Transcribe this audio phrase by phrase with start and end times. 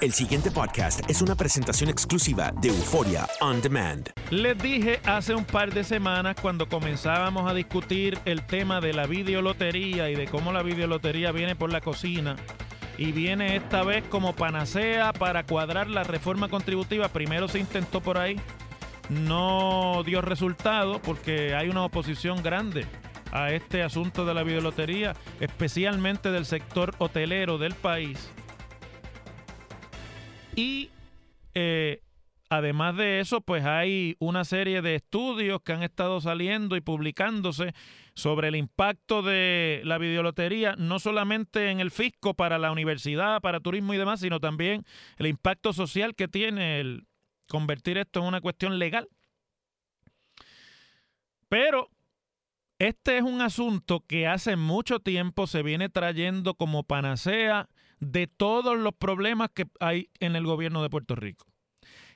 [0.00, 4.10] El siguiente podcast es una presentación exclusiva de Euforia On Demand.
[4.30, 9.06] Les dije hace un par de semanas cuando comenzábamos a discutir el tema de la
[9.06, 12.36] videolotería y de cómo la videolotería viene por la cocina
[12.96, 17.08] y viene esta vez como panacea para cuadrar la reforma contributiva.
[17.08, 18.38] Primero se intentó por ahí,
[19.08, 22.86] no dio resultado porque hay una oposición grande
[23.36, 28.32] a este asunto de la videolotería, especialmente del sector hotelero del país.
[30.54, 30.88] Y
[31.52, 32.00] eh,
[32.48, 37.74] además de eso, pues hay una serie de estudios que han estado saliendo y publicándose
[38.14, 43.60] sobre el impacto de la videolotería, no solamente en el fisco para la universidad, para
[43.60, 44.84] turismo y demás, sino también
[45.18, 47.06] el impacto social que tiene el
[47.48, 49.10] convertir esto en una cuestión legal.
[51.50, 51.90] Pero
[52.78, 57.68] este es un asunto que hace mucho tiempo se viene trayendo como panacea
[58.00, 61.46] de todos los problemas que hay en el gobierno de Puerto Rico.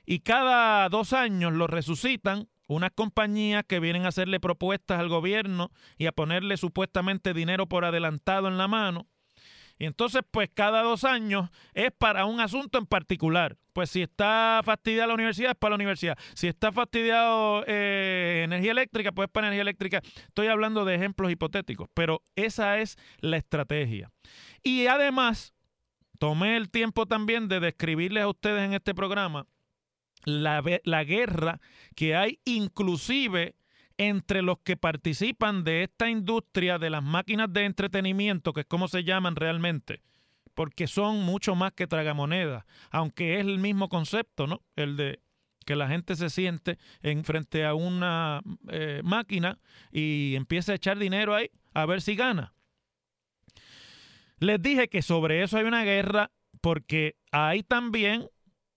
[0.05, 5.71] Y cada dos años lo resucitan unas compañías que vienen a hacerle propuestas al gobierno
[5.97, 9.07] y a ponerle supuestamente dinero por adelantado en la mano.
[9.81, 13.57] Y entonces, pues cada dos años es para un asunto en particular.
[13.73, 16.19] Pues si está fastidiada la universidad, es para la universidad.
[16.35, 20.03] Si está fastidiado eh, energía eléctrica, pues es para energía eléctrica.
[20.27, 24.11] Estoy hablando de ejemplos hipotéticos, pero esa es la estrategia.
[24.61, 25.55] Y además,
[26.19, 29.47] tomé el tiempo también de describirles a ustedes en este programa
[30.25, 31.59] la, la guerra
[31.95, 33.55] que hay inclusive
[34.01, 38.87] entre los que participan de esta industria de las máquinas de entretenimiento, que es como
[38.87, 40.01] se llaman realmente,
[40.55, 44.63] porque son mucho más que tragamonedas, aunque es el mismo concepto, ¿no?
[44.75, 45.19] El de
[45.67, 49.59] que la gente se siente en frente a una eh, máquina
[49.91, 52.55] y empieza a echar dinero ahí a ver si gana.
[54.39, 58.27] Les dije que sobre eso hay una guerra porque hay también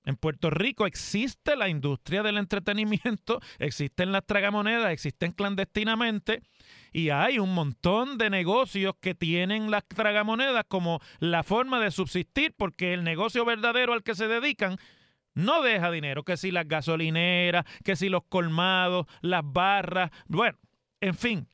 [0.04, 6.42] en Puerto Rico existe la industria del entretenimiento, existen las tragamonedas, existen clandestinamente
[6.92, 12.54] y hay un montón de negocios que tienen las tragamonedas como la forma de subsistir
[12.56, 14.76] porque el negocio verdadero al que se dedican
[15.34, 20.58] no deja dinero, que si las gasolineras, que si los colmados, las barras, bueno,
[21.00, 21.48] en fin,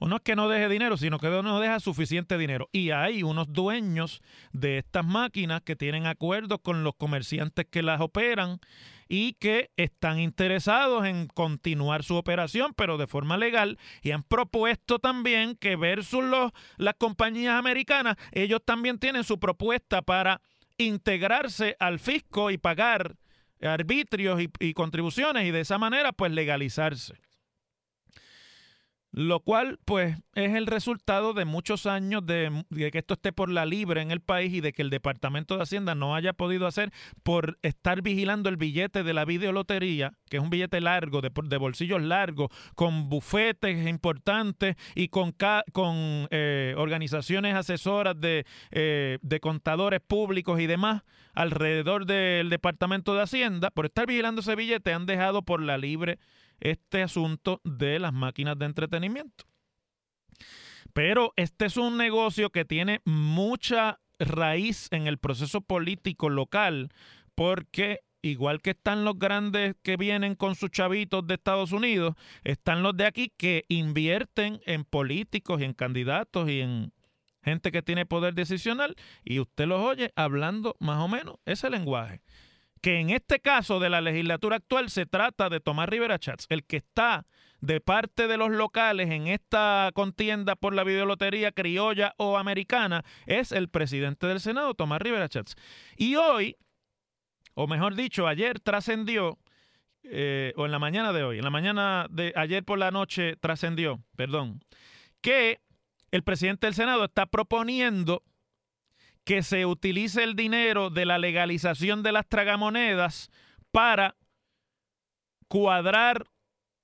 [0.00, 2.68] o no es que no deje dinero, sino que no deja suficiente dinero.
[2.72, 8.00] Y hay unos dueños de estas máquinas que tienen acuerdos con los comerciantes que las
[8.00, 8.60] operan
[9.08, 14.98] y que están interesados en continuar su operación, pero de forma legal, y han propuesto
[14.98, 16.24] también que versus
[16.78, 20.40] las compañías americanas, ellos también tienen su propuesta para
[20.78, 23.16] integrarse al fisco y pagar
[23.60, 27.16] arbitrios y, y contribuciones y de esa manera pues legalizarse.
[29.12, 33.66] Lo cual pues es el resultado de muchos años de, que esto esté por la
[33.66, 36.92] libre en el país y de que el Departamento de Hacienda no haya podido hacer
[37.22, 41.56] por estar vigilando el billete de la videolotería, que es un billete largo, de, de
[41.56, 45.34] bolsillos largos, con bufetes importantes y con,
[45.72, 51.02] con eh, organizaciones asesoras de, eh, de contadores públicos y demás
[51.34, 56.18] alrededor del Departamento de Hacienda, por estar vigilando ese billete han dejado por la libre
[56.60, 59.44] este asunto de las máquinas de entretenimiento.
[60.92, 66.90] Pero este es un negocio que tiene mucha raíz en el proceso político local
[67.34, 72.14] porque igual que están los grandes que vienen con sus chavitos de Estados Unidos,
[72.44, 76.92] están los de aquí que invierten en políticos y en candidatos y en
[77.42, 82.20] gente que tiene poder decisional y usted los oye hablando más o menos ese lenguaje
[82.80, 86.64] que en este caso de la legislatura actual se trata de Tomás Rivera Chats, el
[86.64, 87.26] que está
[87.60, 93.52] de parte de los locales en esta contienda por la videolotería criolla o americana es
[93.52, 95.56] el presidente del Senado, Tomás Rivera Chats.
[95.96, 96.56] Y hoy,
[97.54, 99.38] o mejor dicho, ayer trascendió,
[100.04, 103.36] eh, o en la mañana de hoy, en la mañana de ayer por la noche
[103.36, 104.60] trascendió, perdón,
[105.20, 105.60] que
[106.10, 108.22] el presidente del Senado está proponiendo
[109.30, 113.30] que se utilice el dinero de la legalización de las tragamonedas
[113.70, 114.16] para
[115.46, 116.26] cuadrar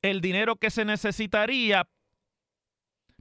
[0.01, 1.89] el dinero que se necesitaría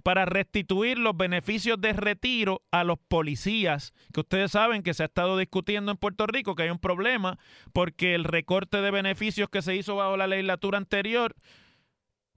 [0.03, 5.07] para restituir los beneficios de retiro a los policías, que ustedes saben que se ha
[5.07, 7.39] estado discutiendo en Puerto Rico, que hay un problema
[7.73, 11.35] porque el recorte de beneficios que se hizo bajo la legislatura anterior,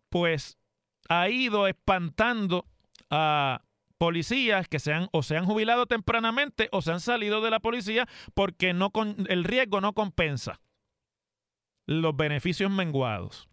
[0.08, 0.56] pues
[1.10, 2.64] ha ido espantando
[3.10, 3.60] a
[3.98, 7.60] policías que se han o se han jubilado tempranamente o se han salido de la
[7.60, 10.60] policía porque no con, el riesgo no compensa
[11.86, 13.48] los beneficios menguados.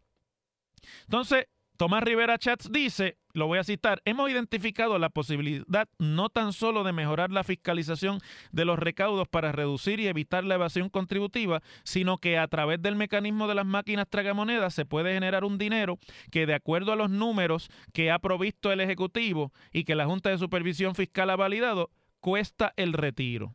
[1.03, 1.47] Entonces,
[1.77, 6.83] Tomás Rivera Chats dice, lo voy a citar, hemos identificado la posibilidad no tan solo
[6.83, 8.19] de mejorar la fiscalización
[8.51, 12.95] de los recaudos para reducir y evitar la evasión contributiva, sino que a través del
[12.95, 15.99] mecanismo de las máquinas tragamonedas se puede generar un dinero
[16.31, 20.29] que de acuerdo a los números que ha provisto el Ejecutivo y que la Junta
[20.29, 21.91] de Supervisión Fiscal ha validado,
[22.21, 23.53] cuesta el retiro.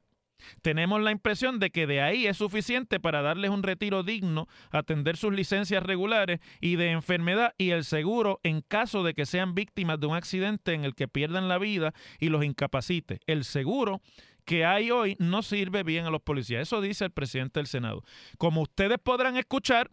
[0.62, 5.16] Tenemos la impresión de que de ahí es suficiente para darles un retiro digno, atender
[5.16, 10.00] sus licencias regulares y de enfermedad y el seguro en caso de que sean víctimas
[10.00, 13.20] de un accidente en el que pierdan la vida y los incapacite.
[13.26, 14.00] El seguro
[14.44, 16.62] que hay hoy no sirve bien a los policías.
[16.62, 18.02] Eso dice el presidente del Senado.
[18.38, 19.90] Como ustedes podrán escuchar,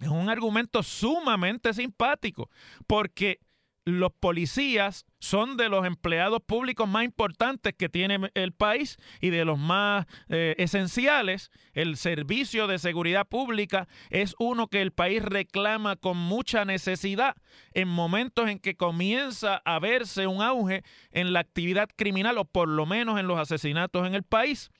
[0.00, 2.50] es un argumento sumamente simpático
[2.86, 3.40] porque
[3.84, 9.44] los policías son de los empleados públicos más importantes que tiene el país y de
[9.44, 11.50] los más eh, esenciales.
[11.72, 17.34] El servicio de seguridad pública es uno que el país reclama con mucha necesidad
[17.72, 22.68] en momentos en que comienza a verse un auge en la actividad criminal o por
[22.68, 24.70] lo menos en los asesinatos en el país.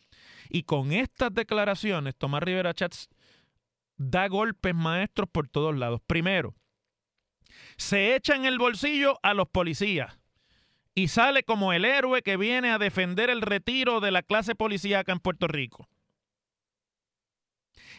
[0.48, 3.08] Y con estas declaraciones, Tomás Rivera Chats
[3.96, 6.00] da golpes maestros por todos lados.
[6.06, 6.54] Primero,
[7.82, 10.18] se echa en el bolsillo a los policías
[10.94, 15.12] y sale como el héroe que viene a defender el retiro de la clase policíaca
[15.12, 15.88] en Puerto Rico.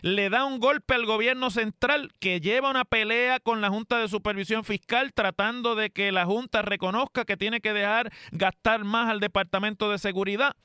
[0.02, 4.08] Le da un golpe al gobierno central que lleva una pelea con la Junta de
[4.08, 9.20] Supervisión Fiscal tratando de que la Junta reconozca que tiene que dejar gastar más al
[9.20, 10.56] Departamento de Seguridad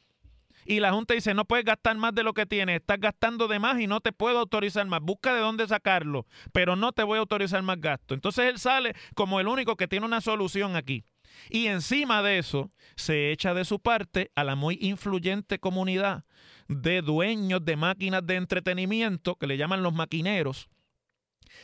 [0.68, 3.58] y la Junta dice, no puedes gastar más de lo que tienes, estás gastando de
[3.58, 7.16] más y no te puedo autorizar más, busca de dónde sacarlo, pero no te voy
[7.16, 8.12] a autorizar más gasto.
[8.12, 11.04] Entonces él sale como el único que tiene una solución aquí.
[11.48, 16.24] Y encima de eso, se echa de su parte a la muy influyente comunidad
[16.68, 20.68] de dueños de máquinas de entretenimiento, que le llaman los maquineros,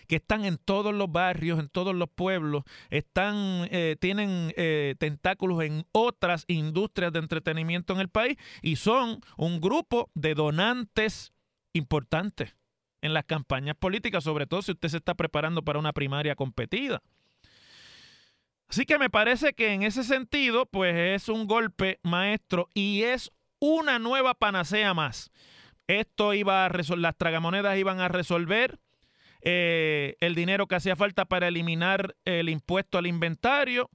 [0.07, 5.63] que están en todos los barrios, en todos los pueblos, están, eh, tienen eh, tentáculos
[5.63, 11.33] en otras industrias de entretenimiento en el país y son un grupo de donantes
[11.73, 12.57] importantes
[13.03, 17.03] en las campañas políticas, sobre todo si usted se está preparando para una primaria competida.
[18.69, 23.31] Así que me parece que en ese sentido, pues es un golpe maestro y es
[23.61, 25.31] una nueva panacea más.
[25.87, 28.81] Esto iba a las tragamonedas iban a resolver
[29.45, 33.91] eh, el dinero que hacía falta para eliminar el impuesto al inventario.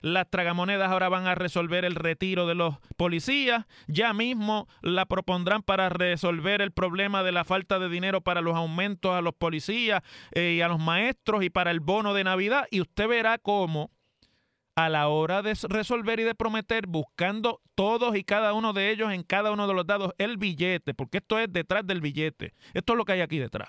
[0.00, 3.66] Las tragamonedas ahora van a resolver el retiro de los policías.
[3.86, 8.56] Ya mismo la propondrán para resolver el problema de la falta de dinero para los
[8.56, 12.66] aumentos a los policías eh, y a los maestros y para el bono de Navidad.
[12.70, 13.92] Y usted verá cómo
[14.74, 19.12] a la hora de resolver y de prometer, buscando todos y cada uno de ellos
[19.12, 22.54] en cada uno de los dados el billete, porque esto es detrás del billete.
[22.72, 23.68] Esto es lo que hay aquí detrás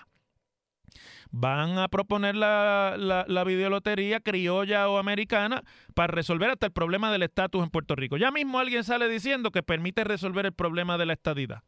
[1.31, 7.11] van a proponer la, la, la videolotería criolla o americana para resolver hasta el problema
[7.11, 8.17] del estatus en Puerto Rico.
[8.17, 11.63] Ya mismo alguien sale diciendo que permite resolver el problema de la estadidad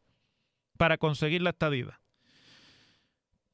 [0.77, 1.95] para conseguir la estadidad.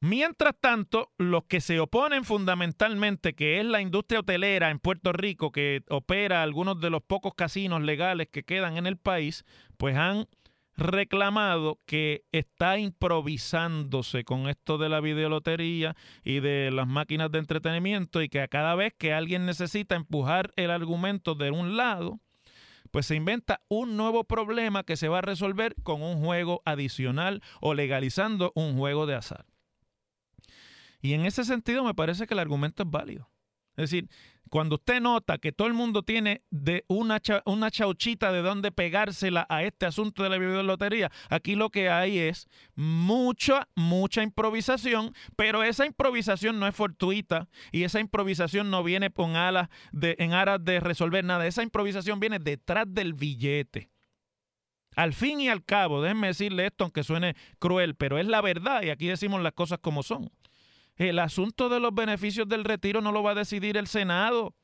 [0.00, 5.52] Mientras tanto, los que se oponen fundamentalmente, que es la industria hotelera en Puerto Rico,
[5.52, 9.44] que opera algunos de los pocos casinos legales que quedan en el país,
[9.76, 10.26] pues han
[10.82, 18.22] reclamado que está improvisándose con esto de la videolotería y de las máquinas de entretenimiento
[18.22, 22.20] y que a cada vez que alguien necesita empujar el argumento de un lado,
[22.90, 27.42] pues se inventa un nuevo problema que se va a resolver con un juego adicional
[27.60, 29.46] o legalizando un juego de azar.
[31.00, 33.31] Y en ese sentido me parece que el argumento es válido.
[33.76, 34.08] Es decir,
[34.52, 39.46] cuando usted nota que todo el mundo tiene de una, una chauchita de dónde pegársela
[39.48, 45.62] a este asunto de la videolotería, aquí lo que hay es mucha, mucha improvisación, pero
[45.62, 50.62] esa improvisación no es fortuita y esa improvisación no viene con alas de, en aras
[50.62, 51.46] de resolver nada.
[51.46, 53.90] Esa improvisación viene detrás del billete.
[54.96, 58.82] Al fin y al cabo, déjenme decirle esto, aunque suene cruel, pero es la verdad
[58.82, 60.30] y aquí decimos las cosas como son.
[60.96, 64.54] El asunto de los beneficios del retiro no lo va a decidir el Senado,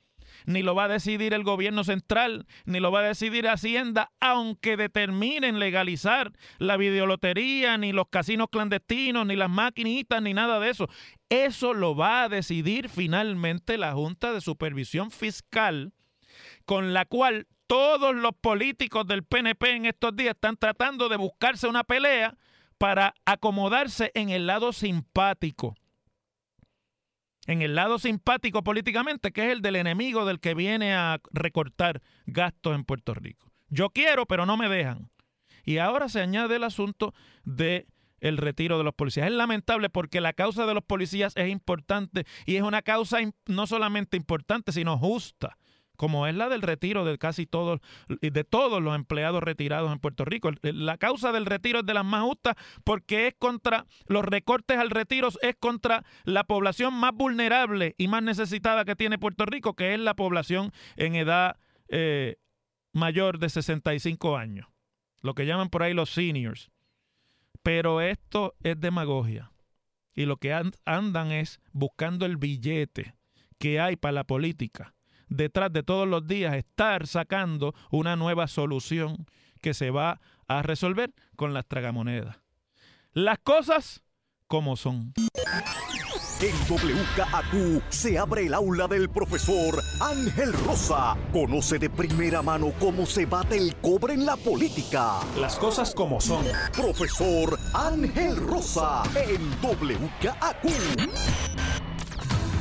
[0.45, 4.77] ni lo va a decidir el gobierno central, ni lo va a decidir Hacienda, aunque
[4.77, 10.89] determinen legalizar la videolotería, ni los casinos clandestinos, ni las maquinitas, ni nada de eso.
[11.29, 15.93] Eso lo va a decidir finalmente la Junta de Supervisión Fiscal,
[16.67, 21.67] con la cual todos los políticos del PNP en estos días están tratando de buscarse
[21.69, 22.37] una pelea
[22.79, 25.75] para acomodarse en el lado simpático
[27.49, 32.03] en el lado simpático políticamente, que es el del enemigo del que viene a recortar
[32.27, 33.51] gastos en Puerto Rico.
[33.71, 35.11] Yo quiero, pero no me dejan.
[35.65, 37.15] Y ahora se añade el asunto
[37.45, 37.87] de
[38.21, 39.27] el retiro de los policías.
[39.27, 43.67] Es lamentable porque la causa de los policías es importante y es una causa no
[43.67, 45.57] solamente importante, sino justa
[45.99, 50.25] como es la del retiro de casi todos, de todos los empleados retirados en Puerto
[50.25, 50.51] Rico.
[50.63, 54.91] La causa del retiro es de las más justas porque es contra los recortes al
[54.91, 59.93] retiro, es contra la población más vulnerable y más necesitada que tiene Puerto Rico, que
[59.93, 61.57] es la población en edad
[61.89, 62.37] eh,
[62.93, 64.69] mayor de 65 años,
[65.21, 66.71] lo que llaman por ahí los seniors.
[67.65, 69.51] Pero esto es demagogia
[70.15, 73.17] y lo que andan es buscando el billete
[73.59, 74.95] que hay para la política
[75.29, 79.27] detrás de todos los días estar sacando una nueva solución
[79.61, 82.39] que se va a resolver con las tragamonedas.
[83.13, 84.03] Las cosas
[84.47, 85.13] como son.
[86.41, 91.17] En WKAQ se abre el aula del profesor Ángel Rosa.
[91.33, 95.19] Conoce de primera mano cómo se bate el cobre en la política.
[95.37, 96.47] Las cosas como son.
[96.73, 101.68] Profesor Ángel Rosa en WKAQ.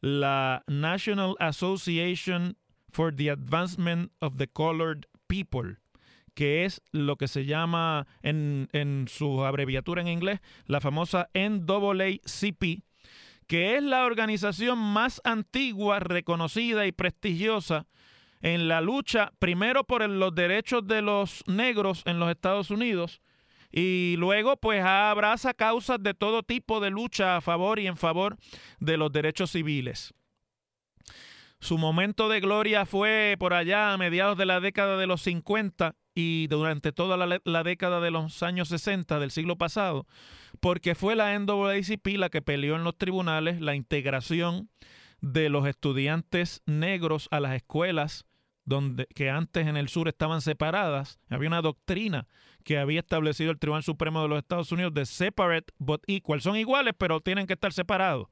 [0.00, 2.56] la National Association
[2.90, 5.76] for the Advancement of the Colored People,
[6.34, 12.82] que es lo que se llama en, en su abreviatura en inglés, la famosa NAACP,
[13.46, 17.86] que es la organización más antigua, reconocida y prestigiosa
[18.40, 23.20] en la lucha primero por los derechos de los negros en los Estados Unidos
[23.70, 28.36] y luego pues abraza causas de todo tipo de lucha a favor y en favor
[28.80, 30.14] de los derechos civiles.
[31.60, 35.96] Su momento de gloria fue por allá a mediados de la década de los 50
[36.14, 40.06] y durante toda la, la década de los años 60 del siglo pasado,
[40.60, 44.70] porque fue la NAACP la que peleó en los tribunales la integración
[45.20, 48.24] de los estudiantes negros a las escuelas
[48.64, 51.18] donde, que antes en el sur estaban separadas.
[51.30, 52.28] Había una doctrina
[52.64, 56.42] que había establecido el Tribunal Supremo de los Estados Unidos de separate but equal.
[56.42, 58.28] Son iguales, pero tienen que estar separados.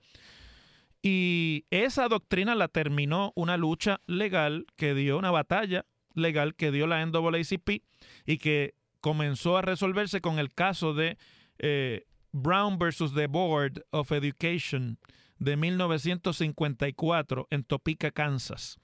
[1.00, 6.87] Y esa doctrina la terminó una lucha legal que dio, una batalla legal que dio
[6.87, 7.83] la NAACP
[8.26, 11.16] y que comenzó a resolverse con el caso de
[11.59, 14.99] eh, Brown versus the Board of Education
[15.38, 18.78] de 1954 en Topeka, Kansas.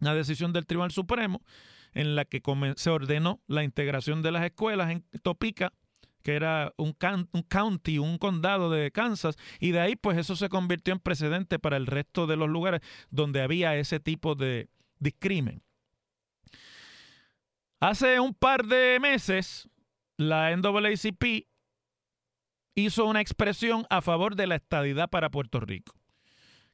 [0.00, 1.42] Una decisión del Tribunal Supremo
[1.92, 2.42] en la que
[2.76, 5.72] se ordenó la integración de las escuelas en Topeka,
[6.22, 6.96] que era un,
[7.32, 11.58] un, county, un condado de Kansas, y de ahí pues eso se convirtió en precedente
[11.58, 12.80] para el resto de los lugares
[13.10, 14.68] donde había ese tipo de
[14.98, 15.62] discrimen.
[17.80, 19.68] Hace un par de meses,
[20.16, 21.46] la NAACP
[22.80, 25.94] hizo una expresión a favor de la estadidad para Puerto Rico,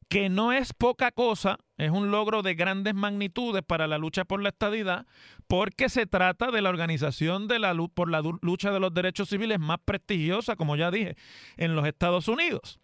[0.08, 4.42] que no es poca cosa, es un logro de grandes magnitudes para la lucha por
[4.42, 5.06] la estadidad,
[5.46, 9.58] porque se trata de la organización de la, por la lucha de los derechos civiles
[9.58, 11.16] más prestigiosa, como ya dije,
[11.56, 12.80] en los Estados Unidos.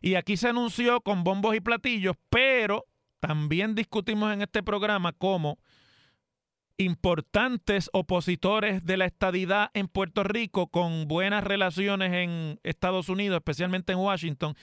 [0.00, 2.86] Y aquí se anunció con bombos y platillos, pero
[3.20, 5.58] también discutimos en este programa cómo
[6.78, 13.92] importantes opositores de la estadidad en Puerto Rico con buenas relaciones en Estados Unidos, especialmente
[13.92, 14.54] en Washington,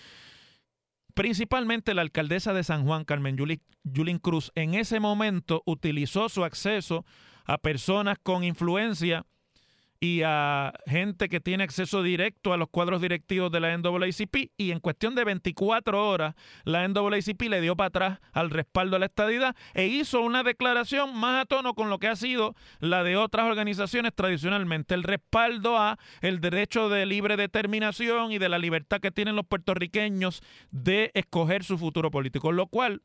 [1.14, 3.38] principalmente la alcaldesa de San Juan, Carmen
[3.84, 7.06] Yulín Cruz, en ese momento utilizó su acceso
[7.46, 9.26] a personas con influencia
[10.06, 14.70] y a gente que tiene acceso directo a los cuadros directivos de la NAACP y
[14.70, 19.08] en cuestión de 24 horas la NAACP le dio para atrás al respaldo a la
[19.08, 23.18] estadidad e hizo una declaración más a tono con lo que ha sido la de
[23.18, 29.00] otras organizaciones tradicionalmente, el respaldo a el derecho de libre determinación y de la libertad
[29.00, 33.02] que tienen los puertorriqueños de escoger su futuro político, lo cual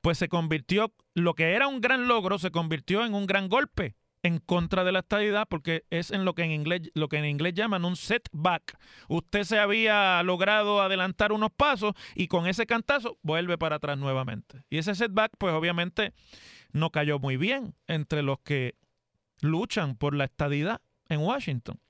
[0.00, 3.97] pues se convirtió, lo que era un gran logro se convirtió en un gran golpe
[4.22, 7.24] en contra de la estadidad porque es en lo que en inglés lo que en
[7.24, 8.78] inglés llaman un setback.
[9.08, 14.64] Usted se había logrado adelantar unos pasos y con ese cantazo vuelve para atrás nuevamente.
[14.70, 16.12] Y ese setback pues obviamente
[16.72, 18.74] no cayó muy bien entre los que
[19.40, 21.80] luchan por la estadidad en Washington.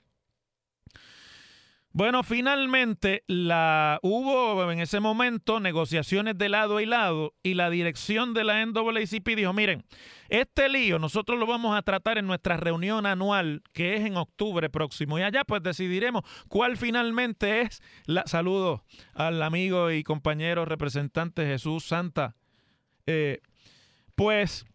[1.93, 8.35] Bueno, finalmente la, hubo en ese momento negociaciones de lado y lado y la dirección
[8.35, 9.85] de la NAACP dijo, miren,
[10.29, 14.69] este lío nosotros lo vamos a tratar en nuestra reunión anual que es en octubre
[14.69, 18.27] próximo y allá pues decidiremos cuál finalmente es la...
[18.27, 22.37] Saludo al amigo y compañero representante Jesús Santa.
[23.07, 23.41] Eh,
[24.15, 24.67] pues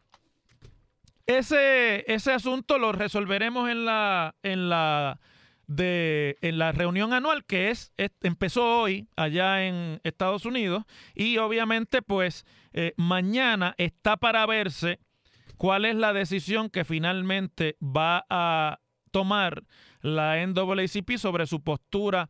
[1.27, 4.33] ese, ese asunto lo resolveremos en la...
[4.41, 5.19] En la
[5.67, 10.83] de en la reunión anual que es, empezó hoy allá en Estados Unidos
[11.15, 14.99] y obviamente pues eh, mañana está para verse
[15.57, 18.79] cuál es la decisión que finalmente va a
[19.11, 19.63] tomar
[20.01, 22.29] la NAACP sobre su postura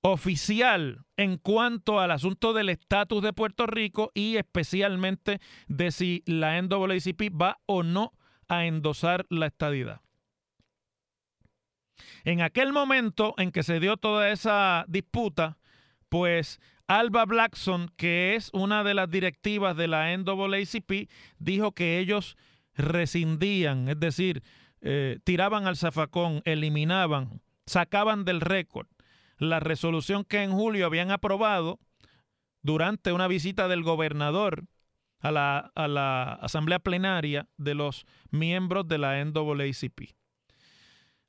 [0.00, 6.60] oficial en cuanto al asunto del estatus de Puerto Rico y especialmente de si la
[6.60, 8.12] NAACP va o no
[8.48, 10.03] a endosar la estadidad.
[12.24, 15.58] En aquel momento en que se dio toda esa disputa,
[16.08, 22.36] pues Alba Blackson, que es una de las directivas de la NAACP, dijo que ellos
[22.74, 24.42] rescindían, es decir,
[24.80, 28.86] eh, tiraban al zafacón, eliminaban, sacaban del récord
[29.38, 31.80] la resolución que en julio habían aprobado
[32.62, 34.64] durante una visita del gobernador
[35.20, 40.14] a la, a la asamblea plenaria de los miembros de la NAACP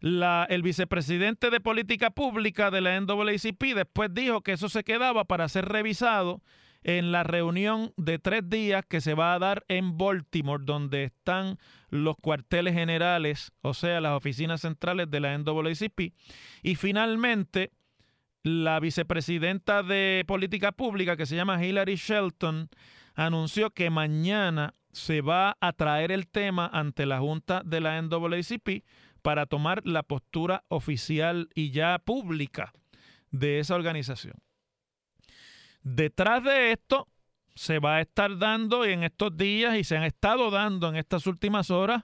[0.01, 5.47] el vicepresidente de política pública de la NAACP después dijo que eso se quedaba para
[5.49, 6.41] ser revisado
[6.84, 11.58] en la reunión de tres días que se va a dar en Baltimore, donde están
[11.89, 16.13] los cuarteles generales, o sea, las oficinas centrales de la NAACP.
[16.62, 17.71] Y finalmente,
[18.43, 22.69] la vicepresidenta de política pública, que se llama Hillary Shelton,
[23.15, 28.84] anunció que mañana se va a traer el tema ante la Junta de la NAACP
[29.25, 32.71] para tomar la postura oficial y ya pública
[33.31, 34.35] de esa organización.
[35.81, 37.07] Detrás de esto
[37.55, 41.25] se va a estar dando en estos días y se han estado dando en estas
[41.25, 42.03] últimas horas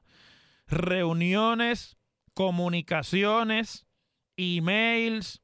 [0.66, 1.96] reuniones,
[2.34, 3.86] comunicaciones,
[4.36, 5.44] emails,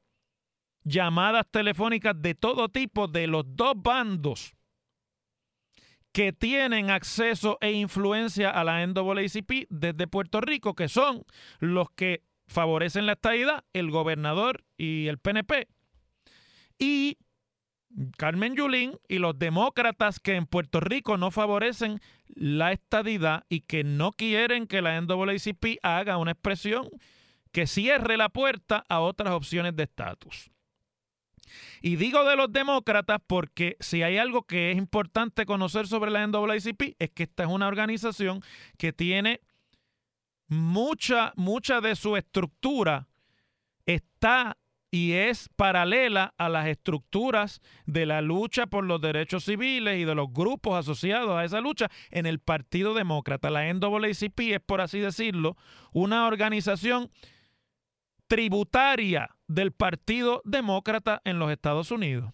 [0.82, 4.57] llamadas telefónicas de todo tipo de los dos bandos
[6.18, 11.22] que tienen acceso e influencia a la NAACP desde Puerto Rico, que son
[11.60, 15.68] los que favorecen la estadidad, el gobernador y el PNP.
[16.76, 17.18] Y
[18.16, 23.84] Carmen Yulín y los demócratas que en Puerto Rico no favorecen la estadidad y que
[23.84, 26.88] no quieren que la NAACP haga una expresión
[27.52, 30.50] que cierre la puerta a otras opciones de estatus.
[31.80, 36.26] Y digo de los demócratas porque si hay algo que es importante conocer sobre la
[36.26, 38.42] NAACP es que esta es una organización
[38.76, 39.40] que tiene
[40.48, 43.08] mucha, mucha de su estructura
[43.86, 44.56] está
[44.90, 50.14] y es paralela a las estructuras de la lucha por los derechos civiles y de
[50.14, 53.50] los grupos asociados a esa lucha en el Partido Demócrata.
[53.50, 55.56] La NAACP es, por así decirlo,
[55.92, 57.10] una organización
[58.28, 62.32] tributaria del Partido Demócrata en los Estados Unidos.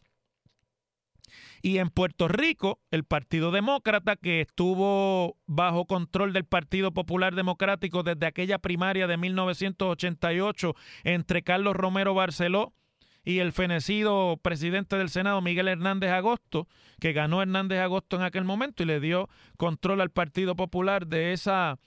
[1.62, 8.02] Y en Puerto Rico, el Partido Demócrata, que estuvo bajo control del Partido Popular Democrático
[8.02, 12.74] desde aquella primaria de 1988 entre Carlos Romero Barceló
[13.24, 16.68] y el fenecido presidente del Senado, Miguel Hernández Agosto,
[17.00, 21.32] que ganó Hernández Agosto en aquel momento y le dio control al Partido Popular de
[21.32, 21.78] esa,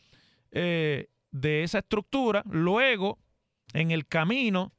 [0.51, 2.41] eh, de esa estructura.
[2.49, 3.19] Luego,
[3.73, 4.73] en el camino,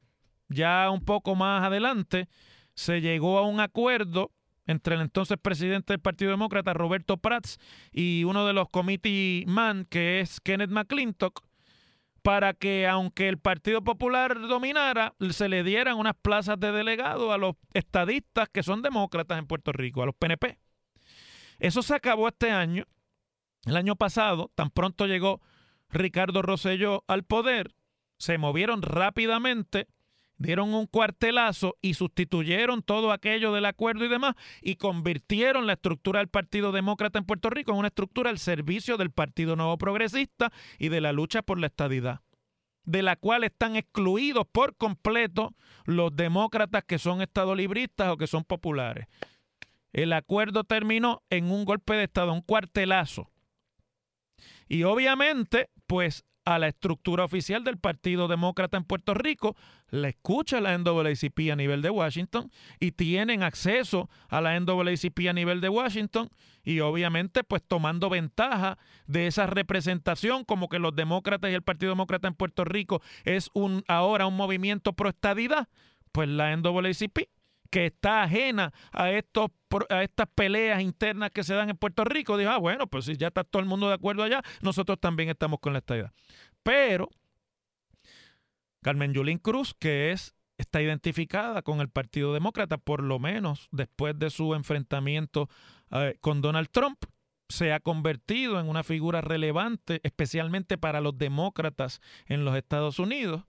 [0.47, 2.27] ya un poco más adelante,
[2.73, 4.31] se llegó a un acuerdo
[4.65, 7.57] entre el entonces presidente del Partido Demócrata, Roberto Prats,
[7.91, 11.43] y uno de los committee man, que es Kenneth McClintock,
[12.21, 17.37] para que aunque el Partido Popular dominara, se le dieran unas plazas de delegado a
[17.37, 20.59] los estadistas que son demócratas en Puerto Rico, a los PNP.
[21.59, 22.85] Eso se acabó este año.
[23.65, 25.41] El año pasado, tan pronto llegó
[25.89, 27.73] Ricardo Rosselló al poder,
[28.19, 29.87] se movieron rápidamente
[30.37, 36.19] dieron un cuartelazo y sustituyeron todo aquello del acuerdo y demás y convirtieron la estructura
[36.19, 40.51] del Partido Demócrata en Puerto Rico en una estructura al servicio del Partido Nuevo Progresista
[40.77, 42.21] y de la lucha por la estadidad
[42.85, 45.53] de la cual están excluidos por completo
[45.85, 49.07] los demócratas que son estadolibristas o que son populares.
[49.93, 53.29] El acuerdo terminó en un golpe de Estado, un cuartelazo.
[54.67, 59.55] Y obviamente, pues a la estructura oficial del Partido Demócrata en Puerto Rico,
[59.91, 65.33] la escucha la NAACP a nivel de Washington y tienen acceso a la NAACP a
[65.33, 66.29] nivel de Washington
[66.63, 71.91] y obviamente pues tomando ventaja de esa representación como que los demócratas y el Partido
[71.91, 75.67] Demócrata en Puerto Rico es un ahora un movimiento pro estadidad,
[76.11, 77.29] pues la NAACP
[77.69, 79.49] que está ajena a, estos,
[79.89, 83.17] a estas peleas internas que se dan en Puerto Rico, dijo, ah, bueno, pues si
[83.17, 86.11] ya está todo el mundo de acuerdo allá, nosotros también estamos con la estadidad.
[86.63, 87.09] Pero
[88.81, 94.19] Carmen Yulín Cruz, que es está identificada con el Partido Demócrata, por lo menos después
[94.19, 95.49] de su enfrentamiento
[95.91, 97.01] eh, con Donald Trump,
[97.47, 103.43] se ha convertido en una figura relevante, especialmente para los demócratas en los Estados Unidos.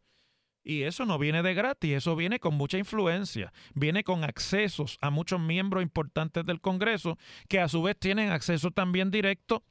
[0.63, 5.11] Y eso no viene de gratis, eso viene con mucha influencia, viene con accesos a
[5.11, 7.17] muchos miembros importantes del Congreso
[7.49, 9.65] que a su vez tienen acceso también directo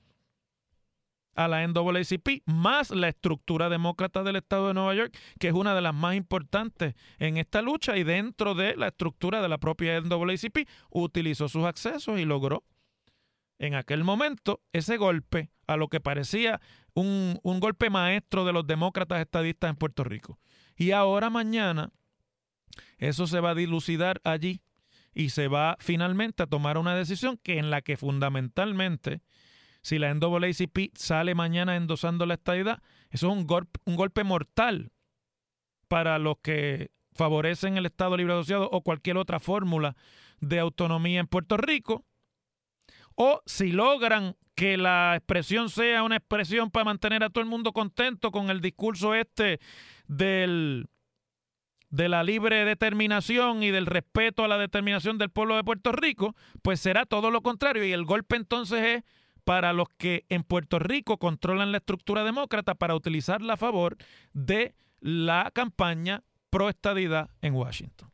[1.35, 5.73] a la NAACP, más la estructura demócrata del Estado de Nueva York, que es una
[5.73, 10.01] de las más importantes en esta lucha y dentro de la estructura de la propia
[10.01, 12.65] NAACP, utilizó sus accesos y logró
[13.57, 16.59] en aquel momento ese golpe a lo que parecía
[16.93, 20.39] un, un golpe maestro de los demócratas estadistas en Puerto Rico.
[20.79, 21.91] Y ahora mañana
[22.97, 24.61] eso se va a dilucidar allí
[25.13, 29.21] y se va finalmente a tomar una decisión que en la que fundamentalmente,
[29.81, 34.93] si la NAACP sale mañana endosando la estadidad, eso es un, golpe, un golpe mortal
[35.89, 39.97] para los que favorecen el Estado Libre Asociado o cualquier otra fórmula
[40.39, 42.05] de autonomía en Puerto Rico.
[43.15, 47.73] O si logran que la expresión sea una expresión para mantener a todo el mundo
[47.73, 49.59] contento con el discurso este
[50.09, 50.89] del,
[51.89, 56.35] de la libre determinación y del respeto a la determinación del pueblo de Puerto Rico,
[56.61, 57.85] pues será todo lo contrario.
[57.85, 59.03] Y el golpe entonces es
[59.45, 63.95] para los que en Puerto Rico controlan la estructura demócrata para utilizarla a favor
[64.33, 68.11] de la campaña pro estadidad en Washington.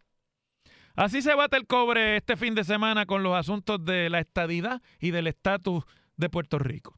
[0.95, 4.81] Así se bate el cobre este fin de semana con los asuntos de la estadidad
[4.99, 5.83] y del estatus
[6.15, 6.97] de Puerto Rico.